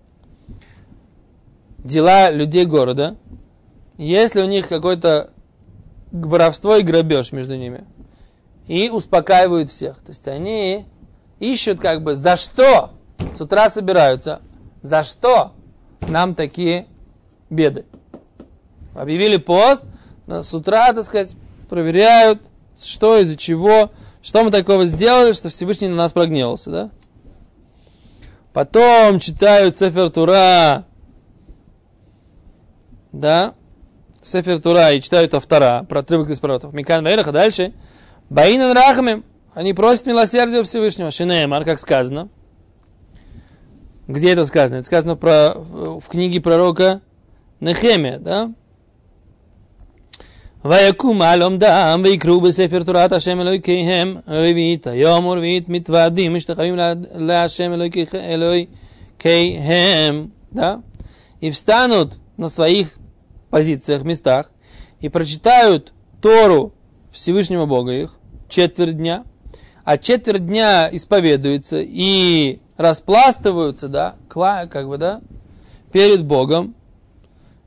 дела 1.84 2.32
людей 2.32 2.66
города. 2.66 3.16
Если 3.98 4.42
у 4.42 4.48
них 4.48 4.68
какое-то 4.68 5.32
воровство 6.14 6.78
и 6.78 6.84
грабеж 6.84 7.32
между 7.32 7.58
ними. 7.58 7.84
И 8.68 8.90
успокаивают 8.90 9.70
всех. 9.70 9.98
То 9.98 10.12
есть 10.12 10.28
они 10.28 10.86
ищут 11.40 11.82
как 11.82 12.04
бы 12.04 12.16
за 12.16 12.38
что 12.38 12.92
с 13.34 13.42
утра 13.42 13.70
собираются. 13.70 14.42
За 14.82 15.04
что 15.04 15.54
нам 16.08 16.36
такие 16.36 16.86
беды. 17.50 17.86
Объявили 18.96 19.38
пост, 19.38 19.84
с 20.28 20.54
утра, 20.54 20.94
так 20.94 21.04
сказать, 21.04 21.36
проверяют, 21.70 22.42
что 22.82 23.18
из-за 23.18 23.36
чего, 23.36 23.92
что 24.22 24.44
мы 24.44 24.52
такого 24.52 24.86
сделали, 24.86 25.34
что 25.34 25.50
Всевышний 25.50 25.88
на 25.88 25.96
нас 25.96 26.14
прогневался, 26.14 26.70
да? 26.70 26.90
Потом 28.54 29.20
читают 29.20 29.78
Сефер 29.78 30.12
Тура, 30.12 30.86
да, 33.12 33.56
Сефер 34.23 34.61
Тура 34.61 34.93
и 34.93 35.01
читают 35.01 35.35
автора, 35.35 35.87
про 35.89 36.01
отрывок 36.01 36.31
из 36.31 36.41
пророков. 36.41 36.73
Микан 36.73 37.07
Вейрах, 37.07 37.29
а 37.29 37.33
дальше. 37.33 37.73
Баинан 38.31 38.77
Рахамим, 38.77 39.25
они 39.55 39.73
просят 39.73 40.07
милосердия 40.07 40.63
Всевышнего. 40.63 41.11
Шинеемар, 41.11 41.65
как 41.65 41.79
сказано. 41.79 42.29
Где 44.07 44.33
это 44.33 44.45
сказано? 44.45 44.79
Это 44.79 44.87
сказано 44.87 45.17
про, 45.17 45.55
в 45.55 46.09
книге 46.09 46.41
пророка 46.41 47.01
Нехемия, 47.61 48.19
да? 48.19 48.51
ויקום 50.65 51.23
על 51.23 51.43
עומדם 51.43 52.01
ויקראו 52.05 52.41
בספר 52.41 52.83
תורת 52.83 53.13
השם 53.13 53.41
אלוהיכיהם 53.41 54.17
רביעית 54.29 54.87
היום 54.87 55.27
ורביעית 55.27 55.69
מתוועדים 55.69 56.35
משתחווים 56.35 56.77
להשם 57.15 57.73
אלוהיכיהם 58.15 60.27
да? 60.53 60.77
и 61.41 61.51
встанут 61.51 62.17
на 62.37 62.49
своих 62.49 62.99
позициях, 63.54 64.02
местах 64.02 64.50
и 65.00 65.10
прочитают 65.10 65.94
Тору 66.24 66.74
Всевышнего 67.12 67.68
Бога 67.68 67.92
их 67.92 68.16
четверть 68.50 68.98
дня, 68.98 69.26
а 69.84 70.00
четверть 70.00 70.48
дня 70.48 70.90
исповедуются 70.92 71.80
и 71.80 72.60
распластываются, 72.78 73.90
да, 73.90 74.16
кла, 74.28 74.66
как 74.66 74.88
бы, 74.88 74.98
да, 74.98 75.22
перед 75.92 76.26
Богом, 76.26 76.74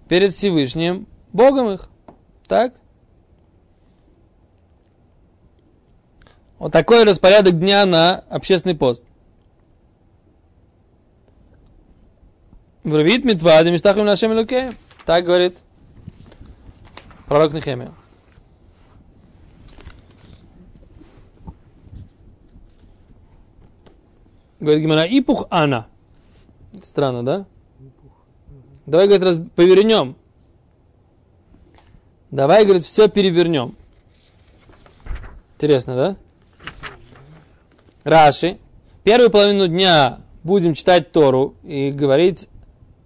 перед 0.09 0.33
Всевышним 0.33 1.07
Богом 1.33 1.69
их. 1.69 1.89
Так? 2.49 2.75
Вот 6.59 6.73
такой 6.73 7.05
распорядок 7.05 7.61
дня 7.61 7.87
на 7.87 8.25
общественный 8.29 8.75
пост. 8.75 9.05
Вравит 12.83 13.25
митвады 13.25 13.71
мистахим 13.71 14.05
нашем 14.05 14.33
луке. 14.33 14.73
Так 15.05 15.25
говорит 15.25 15.59
пророк 17.27 17.53
Нехемия. 17.53 17.93
Говорит 24.59 24.83
Гимара, 24.83 25.07
ипух 25.07 25.47
ана. 25.51 25.87
Странно, 26.83 27.23
да? 27.23 27.47
Давай, 28.87 29.07
говорит, 29.07 29.25
раз, 29.25 29.41
повернем. 29.55 30.17
Давай, 32.31 32.65
говорит, 32.65 32.85
все 32.85 33.09
перевернем. 33.09 33.75
Интересно, 35.55 35.95
да? 35.95 36.17
Раши. 38.05 38.59
Первую 39.05 39.31
половину 39.31 39.69
дня 39.69 40.19
будем 40.43 40.75
читать 40.75 41.13
Тору 41.13 41.55
и 41.63 41.91
говорить, 41.91 42.49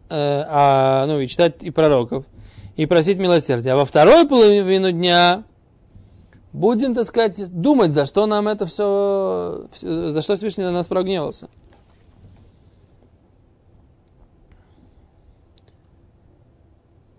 э, 0.09 0.43
о, 0.47 1.07
ну 1.07 1.21
и 1.21 1.29
читать 1.29 1.63
и 1.63 1.71
пророков, 1.71 2.25
и 2.81 2.87
просить 2.87 3.19
милосердия. 3.19 3.73
А 3.73 3.77
во 3.77 3.85
второй 3.85 4.27
половину 4.27 4.91
дня 4.91 5.45
будем, 6.55 6.95
так 6.95 7.05
сказать, 7.05 7.51
думать, 7.51 7.93
за 7.93 8.07
что 8.07 8.25
нам 8.25 8.49
это 8.49 8.65
все, 8.65 9.67
за 9.83 10.23
что 10.23 10.35
Всевышний 10.35 10.65
на 10.65 10.71
нас 10.71 10.89
прогневался. 10.89 11.51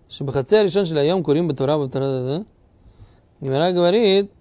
Шабахаце 0.08 0.64
решен 0.64 0.84
шляем 0.84 1.22
курим 1.22 1.46
батура 1.46 1.78
батура. 1.78 2.44
Гимера 3.40 3.70
говорит, 3.70 4.32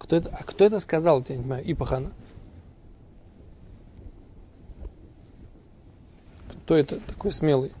кто 0.00 0.16
это, 0.16 0.28
а 0.36 0.42
кто 0.42 0.64
это 0.64 0.80
сказал, 0.80 1.24
я 1.28 1.36
не 1.36 1.42
понимаю, 1.42 1.72
Ипахана? 1.72 2.10
Кто 6.68 6.76
это 6.76 7.00
такой 7.00 7.32
смелый? 7.32 7.72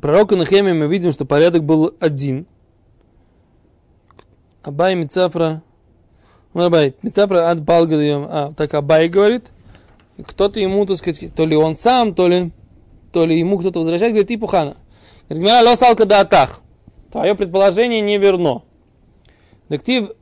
Пророка 0.00 0.36
Нахемия 0.36 0.72
мы 0.72 0.86
видим, 0.86 1.12
что 1.12 1.26
порядок 1.26 1.64
был 1.64 1.94
один. 2.00 2.46
Абай 4.62 4.94
Мицафра. 4.94 5.62
Абай 6.54 6.94
Мицафра 7.02 7.50
от. 7.50 7.58
А, 7.68 8.54
так 8.56 8.72
Абай 8.72 9.10
говорит. 9.10 9.50
Кто-то 10.26 10.58
ему, 10.58 10.86
так 10.86 10.96
сказать, 10.96 11.34
то 11.34 11.44
ли 11.44 11.56
он 11.56 11.74
сам, 11.74 12.14
то 12.14 12.26
ли, 12.26 12.52
то 13.12 13.26
ли 13.26 13.38
ему 13.38 13.58
кто-то 13.58 13.80
возвращает, 13.80 14.14
говорит, 14.14 14.30
и 14.30 14.38
Пухана. 14.38 14.78
Говорит, 15.28 15.44
меня 15.44 15.62
лосалка 15.62 16.06
да 16.06 16.20
атах. 16.20 16.62
Твое 17.12 17.34
предположение 17.34 18.00
не 18.00 18.16
верно. 18.16 18.62
Дектив 19.68 20.12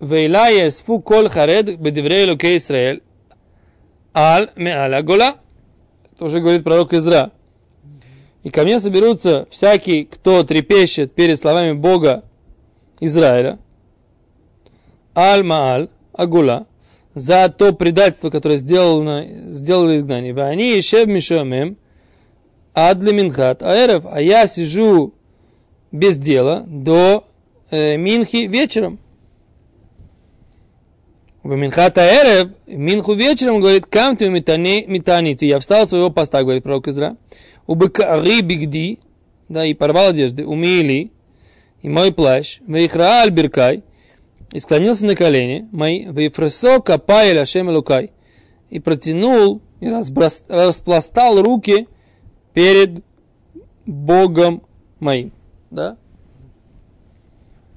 Вейла 0.00 0.50
есфу 0.50 1.00
кол 1.00 1.28
харед 1.28 1.78
бедеврей 1.78 2.30
луке 2.30 2.56
Исраэль 2.56 3.02
аль 4.14 4.50
меаля 4.56 5.02
гола. 5.02 5.36
Это 6.12 6.24
уже 6.26 6.40
говорит 6.40 6.64
пророк 6.64 6.92
Изра. 6.92 7.32
И 8.44 8.50
ко 8.50 8.62
мне 8.62 8.78
соберутся 8.78 9.48
всякий, 9.50 10.04
кто 10.04 10.44
трепещет 10.44 11.14
перед 11.14 11.38
словами 11.40 11.72
Бога 11.72 12.22
Израиля. 13.00 13.58
Аль-Мааль, 15.16 15.88
Агула, 16.12 16.66
за 17.14 17.48
то 17.48 17.72
предательство, 17.72 18.30
которое 18.30 18.58
сделано, 18.58 19.24
сделали 19.46 19.96
изгнание. 19.96 20.34
Они 20.34 20.76
еще 20.76 21.06
мишомем, 21.06 21.76
адли 22.74 23.12
минхат 23.12 23.62
аэров, 23.62 24.04
а 24.10 24.20
я 24.20 24.46
сижу 24.46 25.14
без 25.92 26.18
дела 26.18 26.64
до 26.66 27.24
э, 27.70 27.96
минхи 27.96 28.48
вечером. 28.48 28.98
В 31.44 31.54
Минхат 31.56 31.98
Аэрев, 31.98 32.52
Минху 32.66 33.12
вечером, 33.12 33.60
говорит, 33.60 33.84
кам 33.84 34.16
ты 34.16 34.30
метани, 34.30 35.44
я 35.44 35.60
встал 35.60 35.86
своего 35.86 36.08
поста, 36.08 36.42
говорит 36.42 36.62
пророк 36.62 36.88
Изра. 36.88 37.18
Убыкари 37.66 38.40
бигди, 38.40 38.98
да, 39.50 39.66
и 39.66 39.74
порвал 39.74 40.08
одежды, 40.08 40.46
умили, 40.46 41.12
и 41.82 41.90
мой 41.90 42.14
плащ, 42.14 42.60
вейхра 42.66 43.20
альбиркай, 43.20 43.84
и 44.52 44.58
склонился 44.58 45.04
на 45.04 45.14
колени, 45.14 45.68
мои, 45.70 46.06
вейфресо 46.06 46.80
капай 46.80 47.34
ляшем 47.34 47.68
лукай, 47.68 48.12
и 48.70 48.80
протянул, 48.80 49.60
и 49.80 49.88
разброс, 49.90 50.44
распластал 50.48 51.42
руки 51.42 51.88
перед 52.54 53.04
Богом 53.84 54.62
моим, 54.98 55.30
да, 55.70 55.98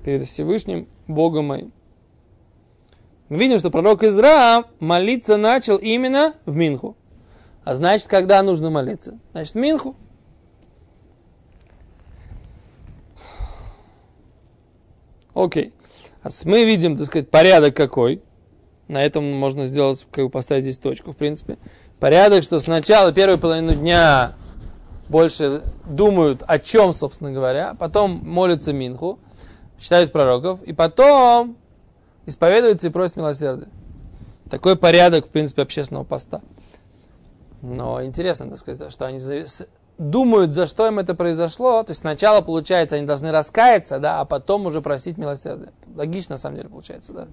перед 0.06 0.25
Всевышним 0.25 0.88
Богом 1.06 1.47
моим. 1.47 1.73
Мы 3.30 3.38
видим, 3.40 3.60
что 3.60 3.70
пророк 3.70 4.04
Изра 4.04 4.63
молиться 4.80 5.38
начал 5.38 5.78
именно 5.78 6.34
в 6.46 6.56
Минху. 6.56 6.96
А 7.63 7.76
значит, 7.76 8.08
когда 8.08 8.42
нужно 8.42 8.70
молиться? 8.70 9.20
Значит, 9.34 9.56
в 9.56 9.58
Минху. 9.58 9.96
Окей. 15.34 15.74
А 16.24 16.30
мы 16.46 16.63
видим, 16.63 16.96
так 16.96 17.08
сказать, 17.08 17.30
порядок 17.30 17.76
какой. 17.76 18.22
На 18.88 19.04
этом 19.04 19.26
можно 19.34 19.68
сделать, 19.68 20.08
как 20.12 20.24
бы 20.26 20.30
поставить 20.30 20.63
здесь 20.63 20.78
точку, 20.78 21.12
в 21.12 21.18
принципе. 21.18 21.58
Порядок, 22.00 22.44
что 22.44 22.62
сначала 22.62 23.12
первую 23.12 23.38
половину 23.38 23.76
дня 23.76 24.34
больше 25.10 25.62
думают 25.86 26.44
о 26.48 26.60
чем, 26.60 26.94
собственно 26.94 27.32
говоря, 27.32 27.76
потом 27.78 28.22
молятся 28.24 28.72
Минху, 28.72 29.20
читают 29.80 30.12
пророков, 30.12 30.62
и 30.63 30.74
потом 30.74 31.58
исповедуются 32.28 32.88
и 32.88 32.92
просят 32.92 33.16
милосердия. 33.16 33.70
Такой 34.50 34.76
порядок, 34.76 35.26
в 35.26 35.30
принципе, 35.30 35.63
общественного 35.63 36.04
поста. 36.04 36.42
Но 37.62 38.04
интересно, 38.04 38.50
так 38.50 38.60
сказать, 38.60 38.92
что 38.92 39.08
они 39.08 39.20
думают, 39.98 40.54
за 40.54 40.68
что 40.68 40.86
им 40.88 41.00
это 41.00 41.16
произошло. 41.16 41.82
То 41.84 41.92
есть 41.92 42.02
сначала, 42.02 42.42
получается, 42.42 42.98
они 42.98 43.08
должны 43.08 43.32
раскаяться, 43.32 44.00
да, 44.00 44.22
а 44.22 44.26
потом 44.26 44.68
уже 44.68 44.82
просить 44.82 45.18
милосердия. 45.18 45.72
Логично, 45.96 46.34
на 46.34 46.38
самом 46.38 46.58
деле, 46.58 46.70
получается, 46.70 47.13
да. 47.13 47.28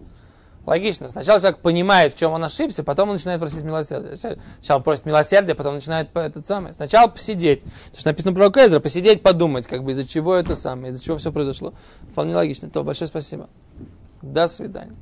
Логично. 0.67 1.11
Сначала 1.11 1.39
человек 1.41 1.59
понимает, 1.59 2.15
в 2.15 2.17
чем 2.17 2.33
он 2.33 2.43
ошибся, 2.43 2.83
потом 2.83 3.11
он 3.11 3.17
начинает 3.17 3.39
просить 3.39 3.63
милосердия. 3.63 4.17
Сначала 4.17 4.81
просит 4.81 5.05
милосердия, 5.05 5.55
потом 5.55 5.75
начинает 5.75 6.09
по- 6.09 6.21
этот 6.21 6.47
самый. 6.47 6.73
Сначала 6.73 7.09
посидеть. 7.09 7.63
То, 7.93 8.01
что 8.01 8.09
написано 8.09 8.35
про 8.35 8.51
Кезра, 8.51 8.81
посидеть, 8.81 9.23
подумать, 9.23 9.67
как 9.67 9.85
бы 9.85 9.93
из-за 9.93 10.09
чего 10.09 10.35
это 10.35 10.57
самое, 10.57 10.91
из-за 10.91 11.05
чего 11.05 11.19
все 11.19 11.33
произошло. 11.33 11.75
Вполне 12.13 12.35
логично. 12.35 12.71
То 12.71 12.83
большое 12.83 13.09
спасибо. 13.09 13.47
До 14.25 14.47
свидания. 14.47 14.97